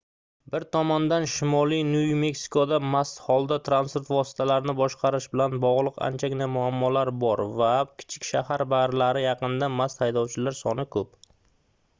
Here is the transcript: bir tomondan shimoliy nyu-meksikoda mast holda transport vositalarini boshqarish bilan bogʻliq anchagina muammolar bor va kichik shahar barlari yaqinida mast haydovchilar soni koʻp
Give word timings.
bir 0.53 0.63
tomondan 0.75 1.25
shimoliy 1.33 1.83
nyu-meksikoda 1.89 2.79
mast 2.95 3.21
holda 3.25 3.57
transport 3.69 4.09
vositalarini 4.13 4.75
boshqarish 4.81 5.29
bilan 5.35 5.55
bogʻliq 5.67 6.01
anchagina 6.09 6.49
muammolar 6.55 7.13
bor 7.27 7.45
va 7.61 7.71
kichik 8.03 8.27
shahar 8.33 8.67
barlari 8.75 9.25
yaqinida 9.27 9.73
mast 9.85 10.05
haydovchilar 10.07 10.61
soni 10.65 10.91
koʻp 10.99 11.33